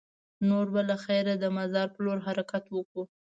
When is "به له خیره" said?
0.73-1.33